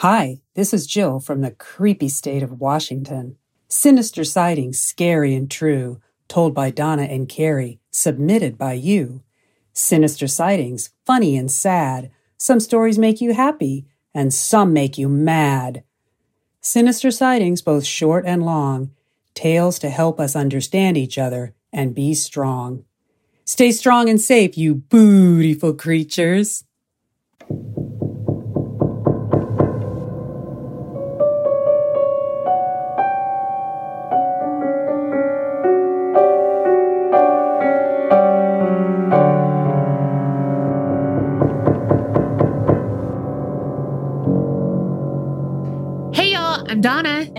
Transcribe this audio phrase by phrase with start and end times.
[0.00, 3.36] Hi, this is Jill from the creepy state of Washington.
[3.68, 9.22] Sinister sightings, scary and true, told by Donna and Carrie, submitted by you.
[9.74, 12.10] Sinister sightings, funny and sad.
[12.38, 15.84] Some stories make you happy, and some make you mad.
[16.62, 18.92] Sinister sightings, both short and long,
[19.34, 22.86] tales to help us understand each other and be strong.
[23.44, 26.64] Stay strong and safe, you beautiful creatures.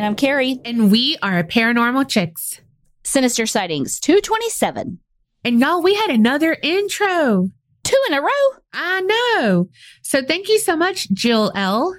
[0.01, 0.59] And I'm Carrie.
[0.65, 2.59] and we are Paranormal Chicks.
[3.03, 4.97] Sinister Sightings 227.
[5.43, 7.51] And y'all, we had another intro.
[7.83, 8.57] Two in a row.
[8.73, 9.69] I know.
[10.01, 11.95] So thank you so much, Jill L.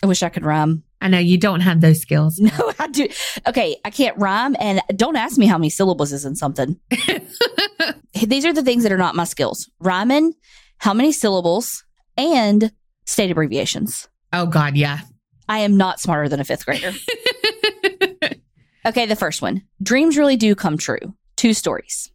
[0.00, 0.84] I wish I could rhyme.
[1.00, 2.38] I know you don't have those skills.
[2.56, 3.08] No, I do.
[3.48, 4.54] Okay, I can't rhyme.
[4.60, 6.78] And don't ask me how many syllables is in something.
[8.14, 10.34] These are the things that are not my skills rhyming,
[10.78, 11.82] how many syllables,
[12.16, 12.70] and
[13.06, 14.08] state abbreviations.
[14.32, 15.00] Oh God, yeah.
[15.48, 16.92] I am not smarter than a fifth grader.
[18.86, 21.14] Okay, the first one Dreams really do come true.
[21.36, 22.10] Two stories.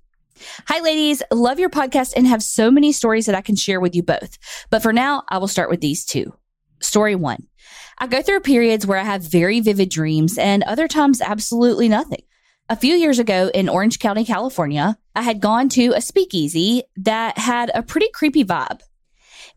[0.68, 1.24] Hi, ladies.
[1.32, 4.38] Love your podcast and have so many stories that I can share with you both.
[4.70, 6.34] But for now, I will start with these two.
[6.82, 7.48] Story one
[7.98, 12.24] I go through periods where I have very vivid dreams and other times absolutely nothing.
[12.68, 17.38] A few years ago in Orange County, California, I had gone to a speakeasy that
[17.38, 18.82] had a pretty creepy vibe.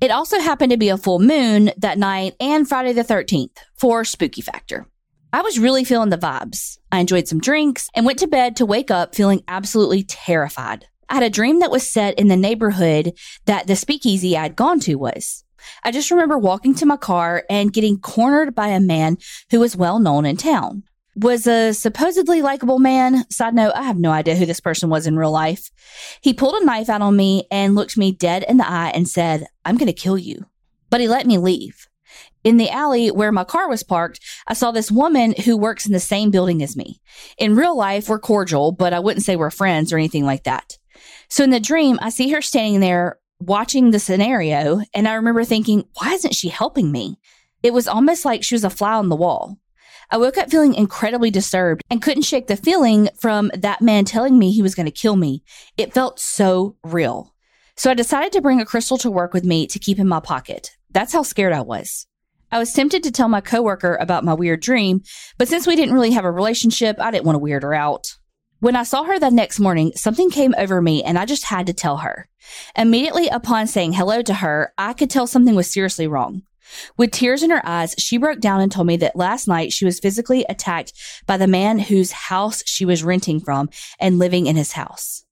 [0.00, 4.05] It also happened to be a full moon that night and Friday the 13th for
[4.05, 4.87] spooky factor.
[5.31, 6.79] I was really feeling the vibes.
[6.91, 10.87] I enjoyed some drinks and went to bed to wake up feeling absolutely terrified.
[11.11, 13.12] I had a dream that was set in the neighborhood
[13.45, 15.45] that the speakeasy I'd gone to was.
[15.84, 19.19] I just remember walking to my car and getting cornered by a man
[19.51, 20.84] who was well known in town.
[21.15, 23.29] Was a supposedly likable man.
[23.31, 25.71] Side note, I have no idea who this person was in real life.
[26.23, 29.06] He pulled a knife out on me and looked me dead in the eye and
[29.06, 30.47] said, I'm going to kill you.
[30.91, 31.88] But he let me leave.
[32.44, 35.93] In the alley where my car was parked, I saw this woman who works in
[35.93, 37.00] the same building as me.
[37.37, 40.78] In real life, we're cordial, but I wouldn't say we're friends or anything like that.
[41.28, 45.44] So in the dream, I see her standing there watching the scenario, and I remember
[45.44, 47.19] thinking, why isn't she helping me?
[47.62, 49.59] It was almost like she was a fly on the wall.
[50.10, 54.38] I woke up feeling incredibly disturbed and couldn't shake the feeling from that man telling
[54.38, 55.43] me he was going to kill me.
[55.77, 57.34] It felt so real.
[57.77, 60.21] So I decided to bring a crystal to work with me to keep in my
[60.21, 60.77] pocket.
[60.91, 62.06] That's how scared I was.
[62.50, 65.03] I was tempted to tell my coworker about my weird dream,
[65.36, 68.16] but since we didn't really have a relationship, I didn't want to weird her out.
[68.60, 71.66] When I saw her the next morning, something came over me and I just had
[71.66, 72.28] to tell her.
[72.75, 76.42] Immediately upon saying hello to her, I could tell something was seriously wrong.
[76.97, 79.84] With tears in her eyes, she broke down and told me that last night she
[79.84, 80.92] was physically attacked
[81.26, 83.70] by the man whose house she was renting from
[84.00, 85.25] and living in his house.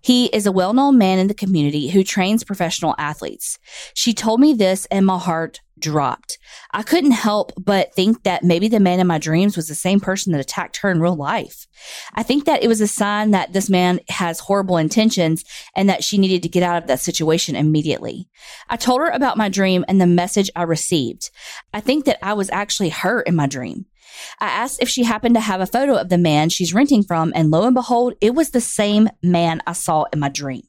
[0.00, 3.58] He is a well known man in the community who trains professional athletes.
[3.94, 6.38] She told me this and my heart dropped.
[6.72, 10.00] I couldn't help but think that maybe the man in my dreams was the same
[10.00, 11.66] person that attacked her in real life.
[12.14, 15.44] I think that it was a sign that this man has horrible intentions
[15.74, 18.28] and that she needed to get out of that situation immediately.
[18.68, 21.30] I told her about my dream and the message I received.
[21.72, 23.86] I think that I was actually her in my dream.
[24.40, 27.32] I asked if she happened to have a photo of the man she's renting from,
[27.34, 30.62] and lo and behold, it was the same man I saw in my dream.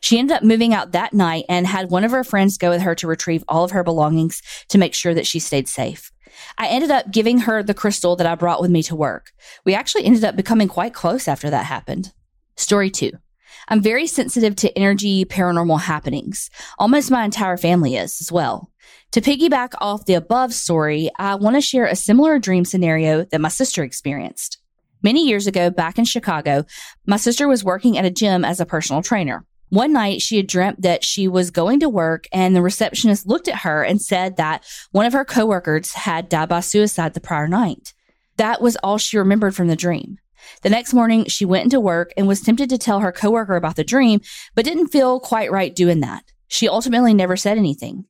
[0.00, 2.82] She ended up moving out that night and had one of her friends go with
[2.82, 6.10] her to retrieve all of her belongings to make sure that she stayed safe.
[6.58, 9.32] I ended up giving her the crystal that I brought with me to work.
[9.64, 12.12] We actually ended up becoming quite close after that happened.
[12.56, 13.12] Story two.
[13.68, 16.50] I'm very sensitive to energy paranormal happenings.
[16.78, 18.70] Almost my entire family is as well.
[19.12, 23.40] To piggyback off the above story, I want to share a similar dream scenario that
[23.40, 24.58] my sister experienced.
[25.02, 26.64] Many years ago, back in Chicago,
[27.06, 29.46] my sister was working at a gym as a personal trainer.
[29.70, 33.48] One night, she had dreamt that she was going to work, and the receptionist looked
[33.48, 37.48] at her and said that one of her coworkers had died by suicide the prior
[37.48, 37.92] night.
[38.36, 40.18] That was all she remembered from the dream.
[40.62, 43.76] The next morning, she went into work and was tempted to tell her coworker about
[43.76, 44.20] the dream,
[44.54, 46.24] but didn't feel quite right doing that.
[46.48, 48.04] She ultimately never said anything.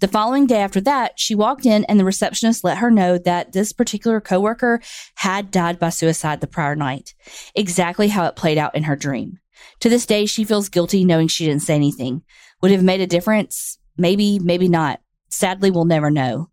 [0.00, 3.52] The following day after that, she walked in and the receptionist let her know that
[3.52, 4.80] this particular coworker
[5.16, 7.14] had died by suicide the prior night,
[7.54, 9.38] exactly how it played out in her dream.
[9.80, 12.22] To this day, she feels guilty knowing she didn't say anything.
[12.60, 13.78] Would have made a difference?
[13.96, 15.00] Maybe, maybe not.
[15.28, 16.48] Sadly, we'll never know.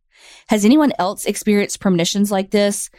[0.48, 2.90] Has anyone else experienced premonitions like this?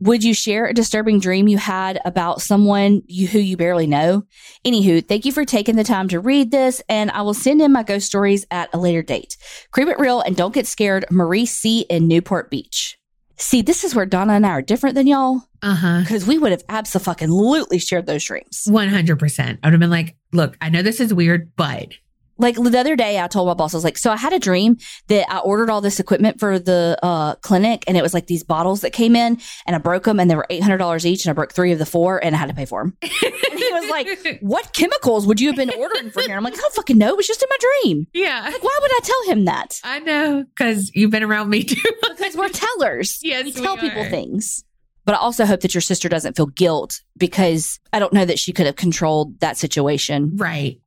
[0.00, 4.22] Would you share a disturbing dream you had about someone you, who you barely know?
[4.64, 7.72] Anywho, thank you for taking the time to read this, and I will send in
[7.72, 9.36] my ghost stories at a later date.
[9.72, 11.04] Creep it real and don't get scared.
[11.10, 11.80] Marie C.
[11.90, 12.97] in Newport Beach.
[13.40, 16.00] See, this is where Donna and I are different than y'all Uh huh.
[16.00, 18.64] because we would have absolutely shared those dreams.
[18.68, 19.58] 100%.
[19.62, 21.92] I would have been like, look, I know this is weird, but
[22.38, 24.38] Like the other day, I told my boss, I was like, so I had a
[24.38, 24.76] dream
[25.08, 28.44] that I ordered all this equipment for the uh, clinic, and it was like these
[28.44, 31.24] bottles that came in, and I broke them, and they were eight hundred dollars each,
[31.24, 32.96] and I broke three of the four, and I had to pay for them.
[33.02, 33.10] and
[33.58, 36.58] he was like, "What chemicals would you have been ordering from here?" I'm like, "I
[36.58, 37.08] don't fucking know.
[37.08, 38.06] It was just in my dream.
[38.14, 39.80] yeah, Like, why would I tell him that?
[39.84, 41.76] I know because you've been around me too.
[42.02, 43.18] Because we're tellers.
[43.28, 44.10] Yes, we we tell people are.
[44.10, 44.64] things."
[45.04, 48.38] But I also hope that your sister doesn't feel guilt because I don't know that
[48.38, 50.36] she could have controlled that situation.
[50.36, 50.78] right.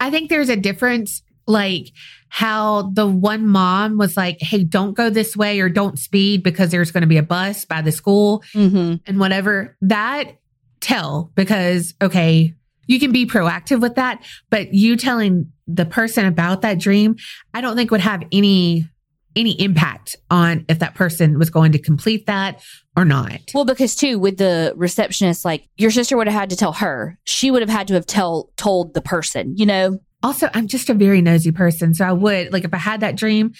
[0.00, 1.92] I think there's a difference, like
[2.28, 6.70] how the one mom was like, hey, don't go this way or don't speed because
[6.70, 8.96] there's going to be a bus by the school Mm-hmm.
[9.06, 9.76] and whatever.
[9.80, 10.32] That
[10.80, 12.54] tell because, okay,
[12.86, 17.16] you can be proactive with that, but you telling the person about that dream,
[17.54, 18.86] I don't think would have any
[19.36, 22.62] any impact on if that person was going to complete that
[22.96, 23.40] or not.
[23.54, 27.18] Well, because too, with the receptionist, like your sister would have had to tell her.
[27.24, 29.98] She would have had to have tell told the person, you know?
[30.22, 31.94] Also, I'm just a very nosy person.
[31.94, 33.52] So I would, like, if I had that dream,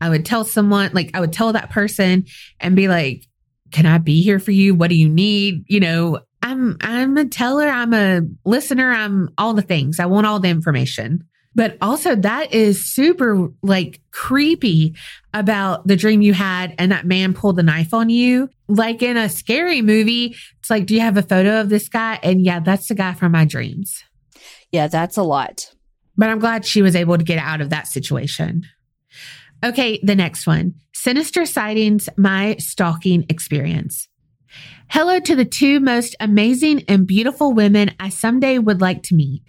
[0.00, 2.26] I would tell someone, like, I would tell that person
[2.60, 3.26] and be like,
[3.72, 4.74] can I be here for you?
[4.74, 5.64] What do you need?
[5.68, 7.66] You know, I'm, I'm a teller.
[7.66, 8.92] I'm a listener.
[8.92, 9.98] I'm all the things.
[9.98, 11.24] I want all the information.
[11.54, 14.94] But also that is super like creepy
[15.34, 18.48] about the dream you had and that man pulled the knife on you.
[18.68, 22.18] Like in a scary movie, it's like, do you have a photo of this guy?
[22.22, 24.02] And yeah, that's the guy from my dreams
[24.70, 25.70] Yeah, that's a lot.
[26.16, 28.62] but I'm glad she was able to get out of that situation.
[29.64, 34.08] Okay, the next one Sinister Sightings, my stalking experience.
[34.88, 39.42] Hello to the two most amazing and beautiful women I someday would like to meet.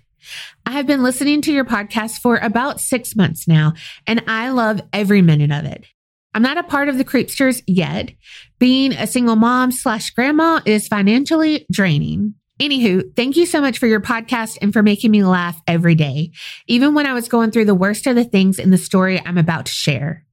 [0.65, 3.73] I have been listening to your podcast for about six months now,
[4.07, 5.85] and I love every minute of it.
[6.33, 8.11] I'm not a part of the creepsters yet.
[8.59, 12.35] Being a single mom slash grandma is financially draining.
[12.59, 16.31] Anywho, thank you so much for your podcast and for making me laugh every day,
[16.67, 19.37] even when I was going through the worst of the things in the story I'm
[19.37, 20.25] about to share.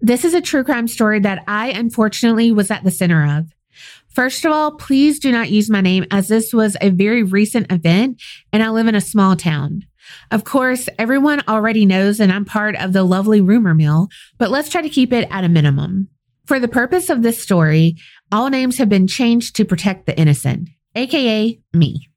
[0.00, 3.52] This is a true crime story that I unfortunately was at the center of.
[4.10, 7.70] First of all, please do not use my name as this was a very recent
[7.70, 8.20] event
[8.52, 9.82] and I live in a small town.
[10.30, 14.08] Of course, everyone already knows that I'm part of the lovely rumor mill,
[14.38, 16.08] but let's try to keep it at a minimum.
[16.46, 17.96] For the purpose of this story,
[18.32, 22.08] all names have been changed to protect the innocent, aka me.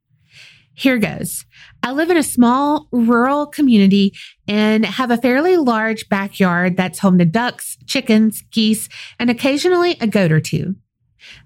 [0.74, 1.46] Here goes.
[1.84, 4.14] I live in a small rural community
[4.48, 8.88] and have a fairly large backyard that's home to ducks, chickens, geese,
[9.20, 10.76] and occasionally a goat or two.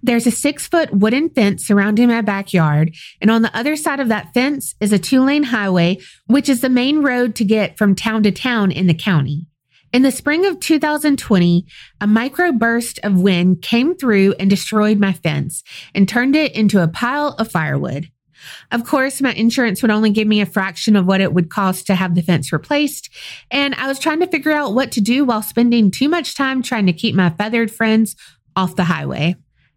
[0.04, 4.10] There's a six foot wooden fence surrounding my backyard, and on the other side of
[4.10, 7.96] that fence is a two lane highway, which is the main road to get from
[7.96, 9.48] town to town in the county.
[9.94, 11.66] In the spring of 2020,
[12.02, 15.64] a microburst of wind came through and destroyed my fence
[15.94, 18.10] and turned it into a pile of firewood.
[18.72, 21.88] Of course, my insurance would only give me a fraction of what it would cost
[21.88, 23.10] to have the fence replaced,
[23.50, 26.62] and I was trying to figure out what to do while spending too much time
[26.62, 28.16] trying to keep my feathered friends
[28.56, 29.36] off the highway.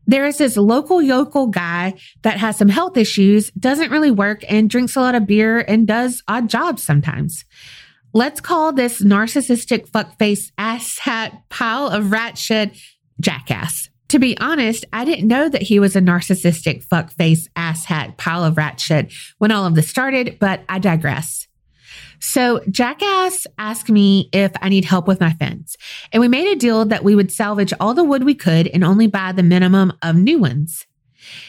[0.09, 4.71] There is this local yokel guy that has some health issues, doesn't really work, and
[4.71, 7.45] drinks a lot of beer and does odd jobs sometimes.
[8.15, 12.75] Let's call this narcissistic fuckface asshat pile of rat shit
[13.21, 13.91] jackass.
[14.09, 18.57] To be honest, I didn't know that he was a narcissistic fuckface asshat pile of
[18.57, 21.48] rat shit when all of this started, but I digress.
[22.21, 25.77] So Jackass asked me if I need help with my fence,
[26.13, 28.85] and we made a deal that we would salvage all the wood we could and
[28.85, 30.87] only buy the minimum of new ones.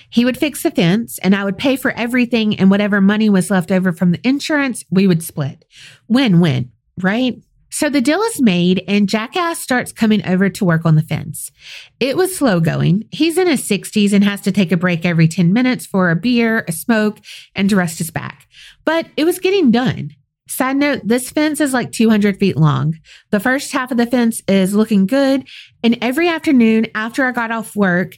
[0.10, 3.52] He would fix the fence and I would pay for everything and whatever money was
[3.52, 5.66] left over from the insurance, we would split.
[6.08, 6.72] Win win,
[7.02, 7.42] right?
[7.72, 11.52] So the deal is made and Jackass starts coming over to work on the fence.
[12.00, 13.08] It was slow going.
[13.12, 16.16] He's in his 60s and has to take a break every 10 minutes for a
[16.16, 17.20] beer, a smoke,
[17.56, 18.48] and to rest his back.
[18.86, 20.16] But it was getting done.
[20.50, 22.96] Side note, this fence is like 200 feet long.
[23.30, 25.48] The first half of the fence is looking good.
[25.84, 28.18] And every afternoon after I got off work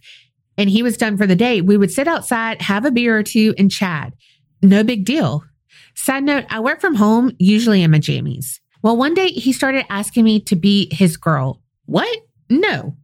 [0.57, 3.23] and he was done for the day, we would sit outside, have a beer or
[3.23, 4.13] two, and chat.
[4.61, 5.43] No big deal.
[5.93, 8.59] Side note, I work from home, usually in my jammies.
[8.81, 11.61] Well, one day he started asking me to be his girl.
[11.85, 12.17] What?
[12.50, 12.95] No.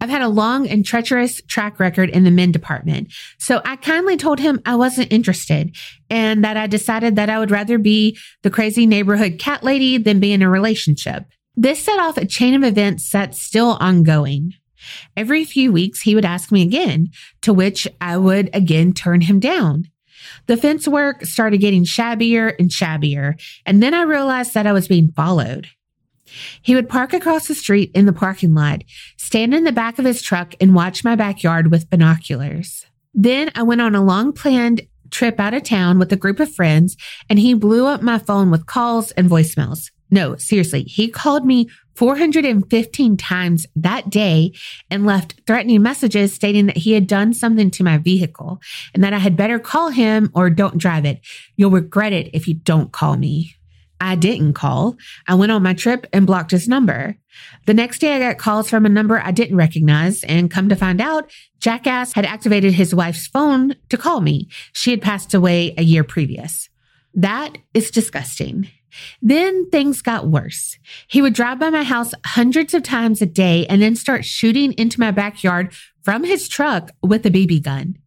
[0.00, 3.12] I've had a long and treacherous track record in the men department.
[3.38, 5.74] So I kindly told him I wasn't interested
[6.10, 10.20] and that I decided that I would rather be the crazy neighborhood cat lady than
[10.20, 11.24] be in a relationship.
[11.56, 14.52] This set off a chain of events that's still ongoing.
[15.16, 17.08] Every few weeks, he would ask me again,
[17.42, 19.90] to which I would again turn him down.
[20.46, 23.34] The fence work started getting shabbier and shabbier,
[23.64, 25.68] and then I realized that I was being followed.
[26.62, 28.82] He would park across the street in the parking lot,
[29.16, 32.86] stand in the back of his truck, and watch my backyard with binoculars.
[33.14, 36.54] Then I went on a long planned trip out of town with a group of
[36.54, 36.96] friends,
[37.30, 39.90] and he blew up my phone with calls and voicemails.
[40.10, 44.52] No, seriously, he called me 415 times that day
[44.90, 48.60] and left threatening messages stating that he had done something to my vehicle
[48.94, 51.20] and that I had better call him or don't drive it.
[51.56, 53.56] You'll regret it if you don't call me.
[54.00, 54.96] I didn't call.
[55.26, 57.16] I went on my trip and blocked his number.
[57.66, 60.76] The next day, I got calls from a number I didn't recognize, and come to
[60.76, 64.48] find out, Jackass had activated his wife's phone to call me.
[64.72, 66.68] She had passed away a year previous.
[67.14, 68.68] That is disgusting.
[69.20, 70.78] Then things got worse.
[71.06, 74.72] He would drive by my house hundreds of times a day and then start shooting
[74.72, 77.98] into my backyard from his truck with a BB gun.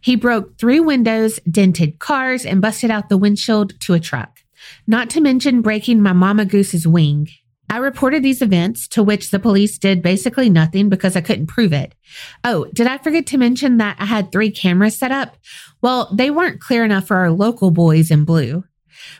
[0.00, 4.39] He broke three windows, dented cars, and busted out the windshield to a truck.
[4.86, 7.28] Not to mention breaking my mama goose's wing.
[7.70, 11.72] I reported these events to which the police did basically nothing because I couldn't prove
[11.72, 11.94] it.
[12.42, 15.36] Oh, did I forget to mention that I had three cameras set up?
[15.80, 18.64] Well, they weren't clear enough for our local boys in blue.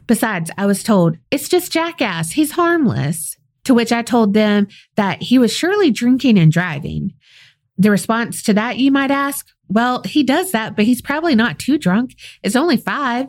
[0.09, 2.33] Besides, I was told, it's just jackass.
[2.33, 3.37] He's harmless.
[3.65, 7.13] To which I told them that he was surely drinking and driving.
[7.79, 11.59] The response to that, you might ask, well, he does that, but he's probably not
[11.59, 12.17] too drunk.
[12.43, 13.29] It's only five.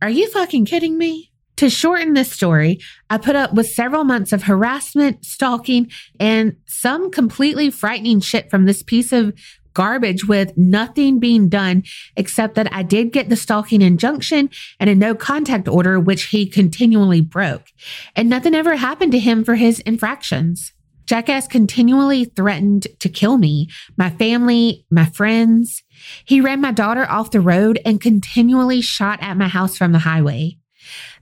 [0.00, 1.31] Are you fucking kidding me?
[1.56, 2.80] To shorten this story,
[3.10, 8.64] I put up with several months of harassment, stalking, and some completely frightening shit from
[8.64, 9.32] this piece of
[9.74, 11.84] garbage with nothing being done
[12.16, 16.46] except that I did get the stalking injunction and a no contact order, which he
[16.46, 17.68] continually broke.
[18.16, 20.72] And nothing ever happened to him for his infractions.
[21.06, 25.82] Jackass continually threatened to kill me, my family, my friends.
[26.24, 29.98] He ran my daughter off the road and continually shot at my house from the
[29.98, 30.58] highway.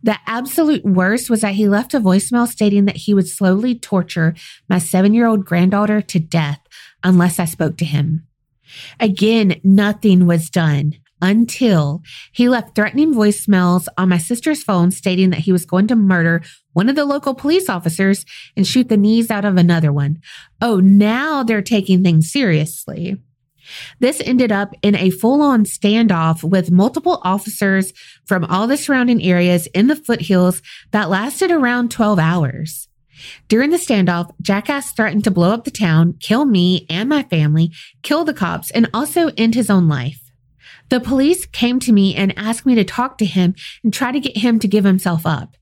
[0.03, 4.35] The absolute worst was that he left a voicemail stating that he would slowly torture
[4.69, 6.61] my seven year old granddaughter to death
[7.03, 8.27] unless I spoke to him.
[8.99, 12.03] Again, nothing was done until
[12.33, 16.43] he left threatening voicemails on my sister's phone stating that he was going to murder
[16.73, 18.25] one of the local police officers
[18.57, 20.19] and shoot the knees out of another one.
[20.63, 23.21] Oh, now they're taking things seriously.
[23.99, 27.93] This ended up in a full on standoff with multiple officers
[28.27, 30.63] from all the surrounding areas in the foothills
[30.93, 32.89] that lasted around 12 hours.
[33.49, 37.71] During the standoff, Jackass threatened to blow up the town, kill me and my family,
[38.03, 40.31] kill the cops, and also end his own life.
[40.89, 44.21] The police came to me and asked me to talk to him and try to
[44.21, 45.57] get him to give himself up.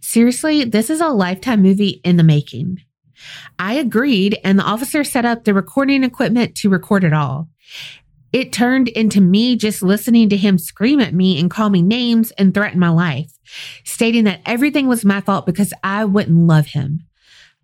[0.00, 2.82] Seriously, this is a lifetime movie in the making.
[3.58, 7.48] I agreed, and the officer set up the recording equipment to record it all.
[8.32, 12.32] It turned into me just listening to him scream at me and call me names
[12.32, 13.32] and threaten my life,
[13.84, 17.04] stating that everything was my fault because I wouldn't love him.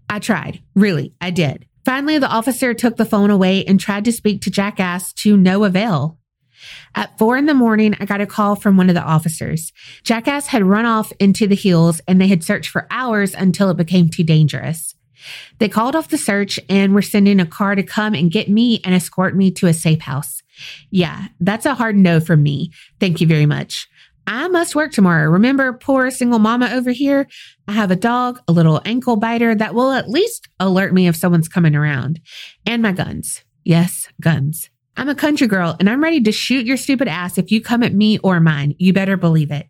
[0.09, 0.63] I tried.
[0.77, 1.67] Really, I did.
[1.85, 5.65] Finally, the officer took the phone away and tried to speak to Jackass to no
[5.65, 6.19] avail.
[6.95, 9.73] At four in the morning, I got a call from one of the officers.
[10.05, 13.77] Jackass had run off into the hills and they had searched for hours until it
[13.77, 14.95] became too dangerous.
[15.59, 18.81] They called off the search and were sending a car to come and get me
[18.85, 20.43] and escort me to a safe house.
[20.91, 22.73] Yeah, that's a hard no from me.
[22.99, 23.89] Thank you very much.
[24.27, 25.29] I must work tomorrow.
[25.29, 27.27] Remember, poor single mama over here?
[27.67, 31.17] I have a dog, a little ankle biter that will at least alert me if
[31.17, 32.21] someone's coming around,
[32.67, 33.43] and my guns.
[33.65, 34.71] Yes, guns.
[34.97, 37.83] I'm a country girl and I'm ready to shoot your stupid ass if you come
[37.83, 38.75] at me or mine.
[38.79, 39.69] You better believe it.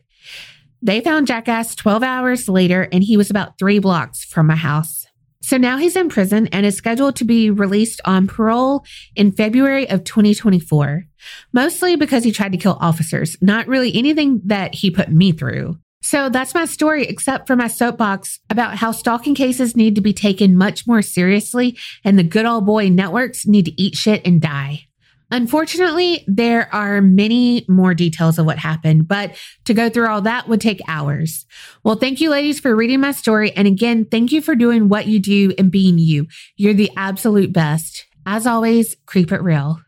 [0.82, 5.06] They found Jackass 12 hours later and he was about three blocks from my house.
[5.42, 8.84] So now he's in prison and is scheduled to be released on parole
[9.16, 11.06] in February of 2024,
[11.52, 15.78] mostly because he tried to kill officers, not really anything that he put me through.
[16.02, 20.12] So that's my story, except for my soapbox about how stalking cases need to be
[20.12, 24.40] taken much more seriously and the good old boy networks need to eat shit and
[24.40, 24.86] die.
[25.30, 30.48] Unfortunately, there are many more details of what happened, but to go through all that
[30.48, 31.46] would take hours.
[31.84, 33.52] Well, thank you ladies for reading my story.
[33.52, 36.26] And again, thank you for doing what you do and being you.
[36.56, 38.06] You're the absolute best.
[38.26, 39.80] As always, creep it real.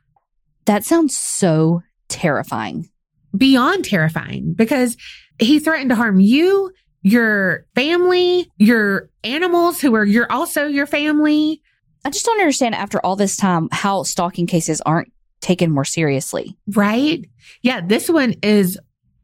[0.67, 2.89] That sounds so terrifying.
[3.37, 4.97] Beyond terrifying because
[5.39, 6.71] he threatened to harm you,
[7.03, 11.63] your family, your animals who are you're also your family.
[12.05, 16.57] I just don't understand after all this time how stalking cases aren't taken more seriously.
[16.75, 17.29] Right?
[17.63, 18.79] Yeah, this one is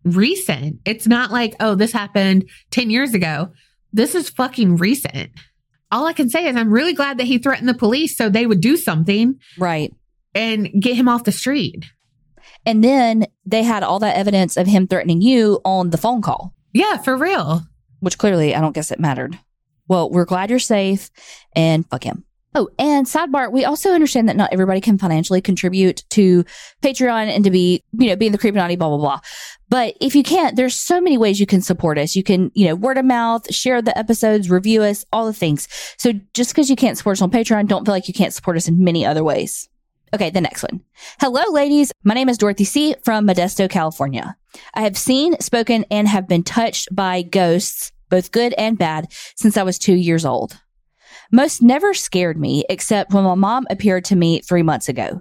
[0.04, 0.80] recent.
[0.84, 3.48] It's not like, oh, this happened 10 years ago.
[3.92, 5.30] This is fucking recent.
[5.90, 8.44] all I can say is I'm really glad that he threatened the police so they
[8.46, 9.90] would do something Right.
[10.34, 11.86] and get him off the street.
[12.66, 16.52] And then they had all that evidence of him threatening you on the phone call,
[16.74, 17.62] Yeah, for real.
[18.00, 19.38] which clearly I don't guess it mattered.
[19.88, 21.10] Well, we're glad you're safe
[21.56, 22.24] and fuck him.
[22.54, 26.44] Oh, and sidebar, we also understand that not everybody can financially contribute to
[26.82, 29.20] Patreon and to be, you know, being the creepy naughty, blah, blah, blah.
[29.68, 32.16] But if you can't, there's so many ways you can support us.
[32.16, 35.68] You can, you know, word of mouth, share the episodes, review us, all the things.
[35.98, 38.56] So just because you can't support us on Patreon, don't feel like you can't support
[38.56, 39.68] us in many other ways.
[40.14, 40.80] Okay, the next one.
[41.20, 41.92] Hello, ladies.
[42.02, 42.94] My name is Dorothy C.
[43.04, 44.36] from Modesto, California.
[44.72, 49.58] I have seen, spoken, and have been touched by ghosts, both good and bad, since
[49.58, 50.58] I was two years old.
[51.30, 55.20] Most never scared me, except when my mom appeared to me three months ago.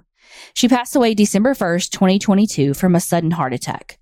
[0.54, 3.98] She passed away December 1st, 2022 from a sudden heart attack.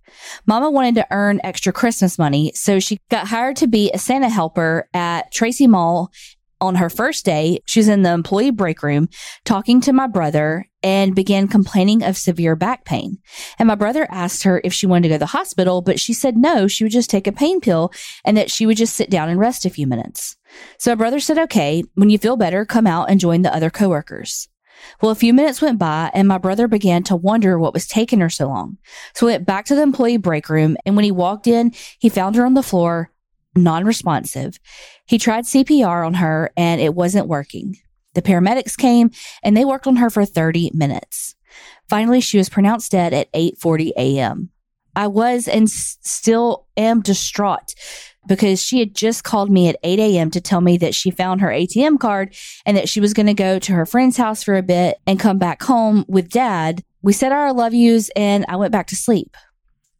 [0.46, 4.28] Mama wanted to earn extra Christmas money, so she got hired to be a Santa
[4.28, 6.12] helper at Tracy Mall
[6.60, 9.08] on her first day, she was in the employee break room
[9.44, 13.18] talking to my brother and began complaining of severe back pain.
[13.58, 16.12] And my brother asked her if she wanted to go to the hospital, but she
[16.12, 17.92] said no, she would just take a pain pill
[18.24, 20.36] and that she would just sit down and rest a few minutes.
[20.78, 23.70] So my brother said, okay, when you feel better, come out and join the other
[23.70, 24.48] coworkers.
[25.00, 28.20] Well, a few minutes went by and my brother began to wonder what was taking
[28.20, 28.78] her so long.
[29.14, 30.76] So he went back to the employee break room.
[30.86, 33.10] And when he walked in, he found her on the floor,
[33.56, 34.58] non-responsive.
[35.06, 37.76] He tried CPR on her and it wasn't working.
[38.14, 39.10] The paramedics came
[39.42, 41.34] and they worked on her for 30 minutes.
[41.88, 44.50] Finally, she was pronounced dead at 8:40 a.m.
[44.94, 47.74] I was and still am distraught
[48.26, 50.30] because she had just called me at 8 a.m.
[50.30, 52.34] to tell me that she found her ATM card
[52.64, 55.20] and that she was going to go to her friend's house for a bit and
[55.20, 56.82] come back home with dad.
[57.02, 59.36] We said our love yous and I went back to sleep.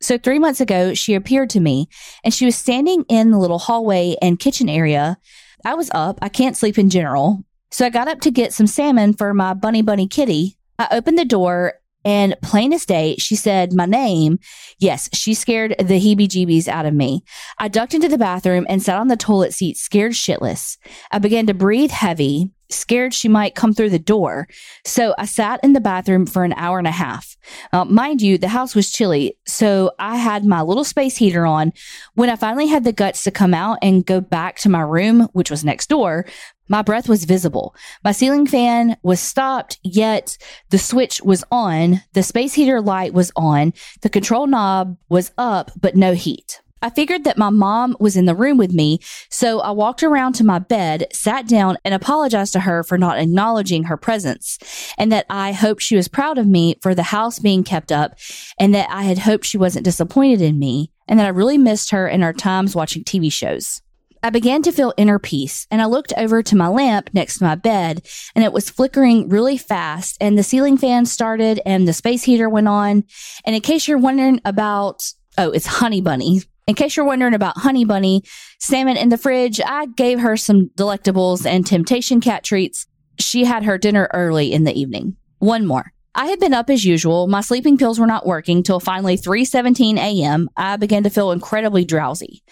[0.01, 1.89] So three months ago, she appeared to me
[2.25, 5.19] and she was standing in the little hallway and kitchen area.
[5.65, 6.19] I was up.
[6.23, 7.45] I can't sleep in general.
[7.71, 10.59] So I got up to get some salmon for my bunny bunny kitty.
[10.79, 11.75] I opened the door
[12.05, 14.39] and plain as day, she said my name.
[14.79, 17.25] Yes, she scared the heebie jeebies out of me.
[17.59, 20.79] I ducked into the bathroom and sat on the toilet seat, scared shitless.
[21.11, 24.49] I began to breathe heavy, scared she might come through the door.
[24.85, 27.37] So I sat in the bathroom for an hour and a half.
[27.73, 31.73] Uh, mind you, the house was chilly, so I had my little space heater on.
[32.15, 35.29] When I finally had the guts to come out and go back to my room,
[35.33, 36.27] which was next door,
[36.69, 37.75] my breath was visible.
[38.03, 40.37] My ceiling fan was stopped, yet
[40.71, 42.03] the switch was on.
[42.13, 43.73] The space heater light was on.
[44.03, 46.61] The control knob was up, but no heat.
[46.83, 48.99] I figured that my mom was in the room with me,
[49.31, 53.19] so I walked around to my bed, sat down, and apologized to her for not
[53.19, 54.59] acknowledging her presence,
[54.99, 58.19] and that I hoped she was proud of me for the house being kept up,
[58.59, 61.91] and that I had hoped she wasn't disappointed in me, and that I really missed
[61.91, 63.81] her and our times watching TV shows.
[64.23, 67.45] I began to feel inner peace and I looked over to my lamp next to
[67.45, 71.93] my bed and it was flickering really fast and the ceiling fan started and the
[71.93, 73.05] space heater went on.
[73.45, 76.43] And in case you're wondering about, oh, it's Honey Bunny.
[76.67, 78.25] In case you're wondering about Honey Bunny,
[78.59, 82.87] salmon in the fridge, I gave her some delectables and temptation cat treats.
[83.21, 85.17] She had her dinner early in the evening.
[85.39, 85.93] One more.
[86.17, 87.29] I had been up as usual.
[87.29, 90.49] My sleeping pills were not working till finally 3:17 a.m.
[90.57, 92.43] I began to feel incredibly drowsy.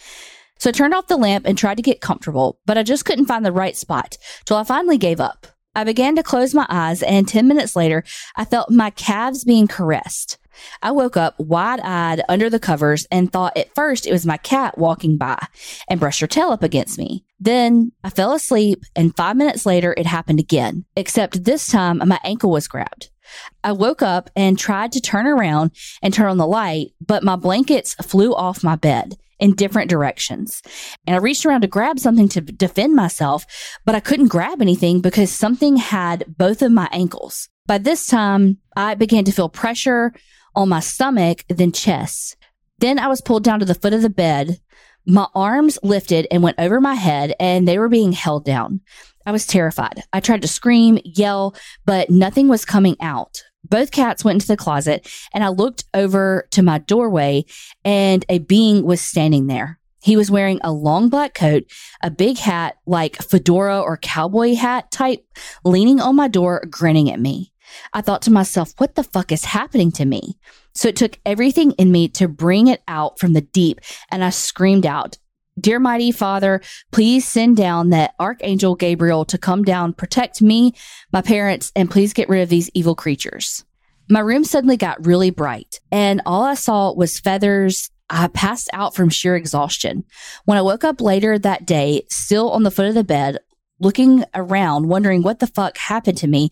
[0.60, 3.26] So I turned off the lamp and tried to get comfortable, but I just couldn't
[3.26, 5.48] find the right spot till I finally gave up.
[5.74, 8.04] I began to close my eyes and 10 minutes later,
[8.36, 10.38] I felt my calves being caressed.
[10.82, 14.36] I woke up wide eyed under the covers and thought at first it was my
[14.36, 15.46] cat walking by
[15.88, 17.24] and brushed her tail up against me.
[17.38, 22.20] Then I fell asleep and five minutes later it happened again, except this time my
[22.24, 23.10] ankle was grabbed.
[23.62, 27.36] I woke up and tried to turn around and turn on the light, but my
[27.36, 30.62] blankets flew off my bed in different directions.
[31.06, 33.44] And I reached around to grab something to defend myself,
[33.84, 37.48] but I couldn't grab anything because something had both of my ankles.
[37.66, 40.12] By this time, I began to feel pressure
[40.54, 42.36] on my stomach, then chest.
[42.78, 44.60] Then I was pulled down to the foot of the bed.
[45.06, 48.80] My arms lifted and went over my head, and they were being held down.
[49.26, 50.02] I was terrified.
[50.12, 51.54] I tried to scream, yell,
[51.86, 53.42] but nothing was coming out.
[53.68, 57.46] Both cats went into the closet and I looked over to my doorway
[57.84, 59.78] and a being was standing there.
[60.02, 61.64] He was wearing a long black coat,
[62.02, 65.24] a big hat like fedora or cowboy hat type,
[65.64, 67.53] leaning on my door, grinning at me.
[67.92, 70.38] I thought to myself, what the fuck is happening to me?
[70.74, 74.30] So it took everything in me to bring it out from the deep and I
[74.30, 75.18] screamed out,
[75.58, 76.60] Dear mighty Father,
[76.90, 80.74] please send down that Archangel Gabriel to come down, protect me,
[81.12, 83.64] my parents, and please get rid of these evil creatures.
[84.10, 87.90] My room suddenly got really bright, and all I saw was feathers.
[88.10, 90.04] I passed out from sheer exhaustion.
[90.44, 93.38] When I woke up later that day, still on the foot of the bed,
[93.80, 96.50] looking around, wondering what the fuck happened to me,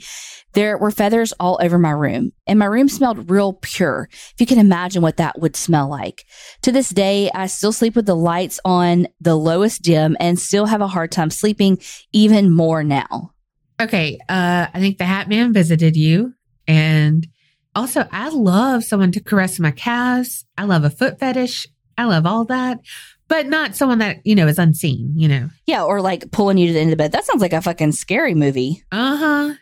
[0.55, 4.09] there were feathers all over my room, and my room smelled real pure.
[4.13, 6.25] If you can imagine what that would smell like.
[6.63, 10.67] To this day, I still sleep with the lights on the lowest dim and still
[10.67, 11.79] have a hard time sleeping
[12.13, 13.33] even more now.
[13.81, 16.35] Okay, uh, I think the Hat Man visited you,
[16.69, 17.27] and
[17.75, 20.45] also I love someone to caress my calves.
[20.59, 21.67] I love a foot fetish.
[21.99, 22.81] I love all that,
[23.29, 25.13] but not someone that you know is unseen.
[25.17, 25.51] You know.
[25.67, 27.13] Yeah, or like pulling you to the end of the bed.
[27.13, 28.85] That sounds like a fucking scary movie.
[28.91, 29.55] Uh huh.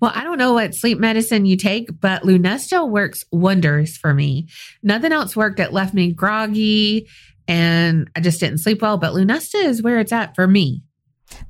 [0.00, 4.48] Well, I don't know what sleep medicine you take, but Lunesta works wonders for me.
[4.82, 5.60] Nothing else worked.
[5.60, 7.08] It left me groggy
[7.48, 10.82] and I just didn't sleep well, but Lunesta is where it's at for me.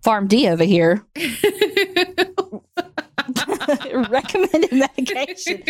[0.05, 1.05] Pharm D over here.
[4.11, 5.63] Recommended medication.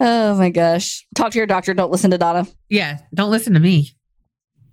[0.00, 1.06] Oh my gosh.
[1.14, 1.74] Talk to your doctor.
[1.74, 2.46] Don't listen to Donna.
[2.68, 3.90] Yeah, don't listen to me.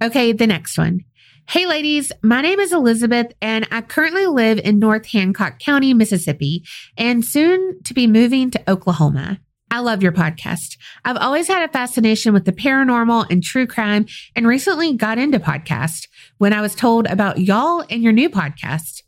[0.01, 1.01] Okay, the next one.
[1.47, 6.63] Hey, ladies, my name is Elizabeth, and I currently live in North Hancock County, Mississippi,
[6.97, 9.39] and soon to be moving to Oklahoma.
[9.69, 10.77] I love your podcast.
[11.03, 14.05] I've always had a fascination with the paranormal and true crime,
[14.35, 16.07] and recently got into podcast
[16.39, 19.03] when I was told about y'all and your new podcast.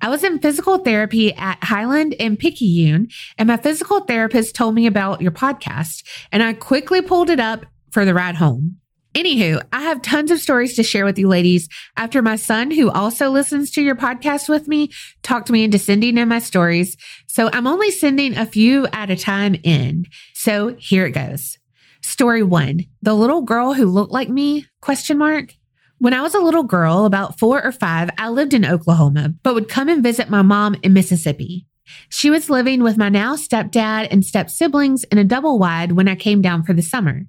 [0.00, 4.86] I was in physical therapy at Highland in Picayune, and my physical therapist told me
[4.86, 8.76] about your podcast, and I quickly pulled it up for the ride home.
[9.14, 12.90] Anywho, I have tons of stories to share with you ladies after my son, who
[12.90, 14.90] also listens to your podcast with me,
[15.22, 16.96] talked me into sending in my stories.
[17.26, 20.06] So I'm only sending a few at a time in.
[20.34, 21.58] So here it goes.
[22.02, 25.54] Story one, the little girl who looked like me, question mark.
[26.00, 29.52] When I was a little girl, about four or five, I lived in Oklahoma, but
[29.52, 31.66] would come and visit my mom in Mississippi.
[32.08, 36.08] She was living with my now stepdad and step siblings in a double wide when
[36.08, 37.26] I came down for the summer.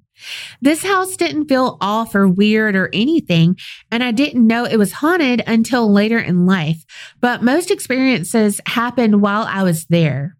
[0.62, 3.58] This house didn't feel off or weird or anything,
[3.90, 6.82] and I didn't know it was haunted until later in life,
[7.20, 10.38] but most experiences happened while I was there.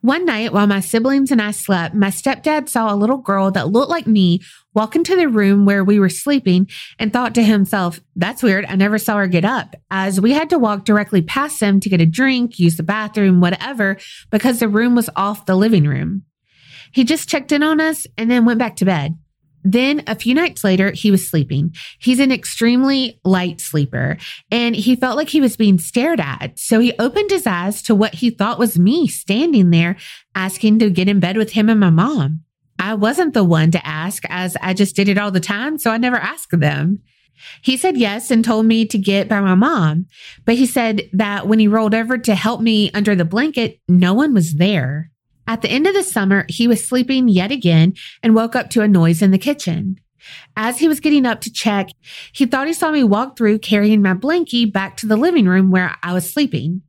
[0.00, 3.68] One night while my siblings and I slept, my stepdad saw a little girl that
[3.68, 4.40] looked like me
[4.74, 8.64] walk into the room where we were sleeping and thought to himself, that's weird.
[8.66, 11.88] I never saw her get up as we had to walk directly past them to
[11.88, 13.98] get a drink, use the bathroom, whatever,
[14.30, 16.22] because the room was off the living room.
[16.92, 19.16] He just checked in on us and then went back to bed.
[19.62, 21.74] Then a few nights later, he was sleeping.
[21.98, 24.16] He's an extremely light sleeper
[24.50, 26.58] and he felt like he was being stared at.
[26.58, 29.96] So he opened his eyes to what he thought was me standing there
[30.34, 32.44] asking to get in bed with him and my mom.
[32.80, 35.78] I wasn't the one to ask as I just did it all the time.
[35.78, 37.00] So I never asked them.
[37.62, 40.06] He said yes and told me to get by my mom,
[40.44, 44.14] but he said that when he rolled over to help me under the blanket, no
[44.14, 45.10] one was there.
[45.46, 48.82] At the end of the summer, he was sleeping yet again and woke up to
[48.82, 49.98] a noise in the kitchen.
[50.56, 51.88] As he was getting up to check,
[52.32, 55.70] he thought he saw me walk through carrying my blankie back to the living room
[55.70, 56.82] where I was sleeping.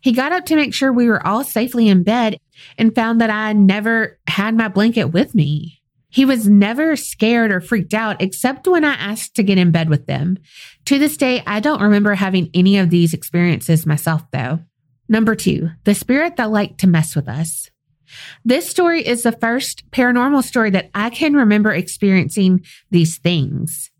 [0.00, 2.38] He got up to make sure we were all safely in bed
[2.76, 5.80] and found that I never had my blanket with me.
[6.10, 9.90] He was never scared or freaked out except when I asked to get in bed
[9.90, 10.38] with them.
[10.86, 14.60] To this day, I don't remember having any of these experiences myself though.
[15.08, 17.70] Number two, the spirit that liked to mess with us.
[18.44, 23.90] This story is the first paranormal story that I can remember experiencing these things.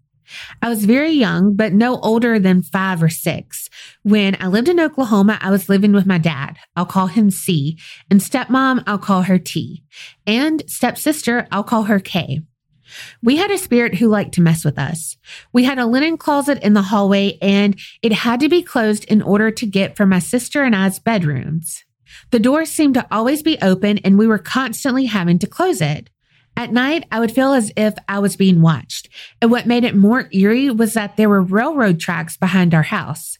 [0.62, 3.68] I was very young, but no older than five or six.
[4.02, 6.58] When I lived in Oklahoma, I was living with my dad.
[6.76, 7.78] I'll call him C.
[8.10, 9.84] And stepmom, I'll call her T.
[10.26, 12.42] And stepsister, I'll call her K.
[13.22, 15.16] We had a spirit who liked to mess with us.
[15.52, 19.22] We had a linen closet in the hallway and it had to be closed in
[19.22, 21.84] order to get from my sister and I's bedrooms.
[22.30, 26.10] The door seemed to always be open and we were constantly having to close it.
[26.58, 29.08] At night, I would feel as if I was being watched.
[29.40, 33.38] And what made it more eerie was that there were railroad tracks behind our house.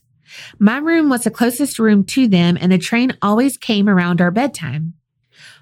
[0.57, 4.31] My room was the closest room to them and the train always came around our
[4.31, 4.93] bedtime.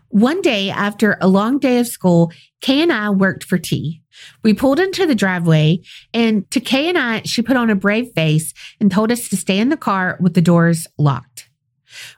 [0.09, 4.03] One day after a long day of school, Kay and I worked for T.
[4.43, 5.79] We pulled into the driveway
[6.13, 9.35] and to Kay and I, she put on a brave face and told us to
[9.35, 11.49] stay in the car with the doors locked.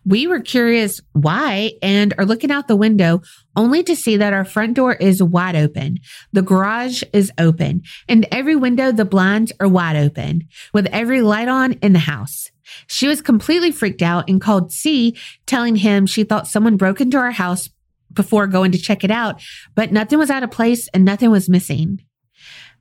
[0.06, 3.22] We were curious why and are looking out the window
[3.60, 5.98] only to see that our front door is wide open.
[6.32, 11.50] The garage is open and every window, the blinds are wide open with every light
[11.50, 12.52] on in the house.
[12.88, 17.18] She was completely freaked out and called C, telling him she thought someone broke into
[17.18, 17.70] our house
[18.14, 19.42] before going to check it out,
[19.76, 22.00] but nothing was out of place and nothing was missing.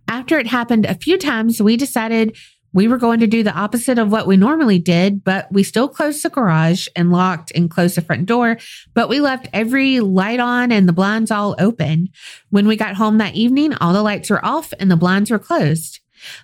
[0.07, 2.37] After it happened a few times, we decided
[2.73, 5.89] we were going to do the opposite of what we normally did, but we still
[5.89, 8.59] closed the garage and locked and closed the front door,
[8.95, 12.09] but we left every light on and the blinds all open.
[12.51, 15.39] When we got home that evening, all the lights were off and the blinds were
[15.39, 16.01] closed.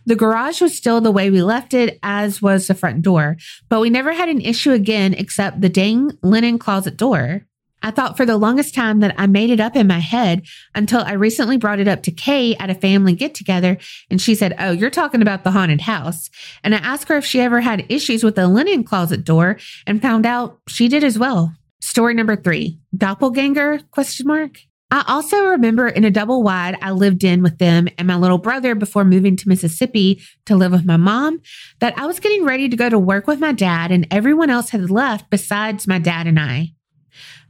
[0.07, 3.37] The garage was still the way we left it, as was the front door,
[3.69, 7.47] but we never had an issue again except the dang linen closet door.
[7.85, 11.03] I thought for the longest time that I made it up in my head until
[11.03, 13.77] I recently brought it up to Kay at a family get together
[14.11, 16.31] and she said, Oh, you're talking about the haunted house.
[16.65, 20.01] And I asked her if she ever had issues with the linen closet door and
[20.01, 21.53] found out she did as well.
[21.83, 24.61] Story number three, doppelganger question mark.
[24.91, 28.39] I also remember in a double wide I lived in with them and my little
[28.39, 31.43] brother before moving to Mississippi to live with my mom
[31.81, 34.71] that I was getting ready to go to work with my dad and everyone else
[34.71, 36.73] had left besides my dad and I.